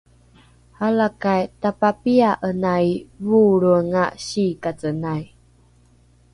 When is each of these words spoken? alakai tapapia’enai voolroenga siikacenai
alakai 0.87 1.41
tapapia’enai 1.61 2.87
voolroenga 3.27 4.05
siikacenai 4.25 5.23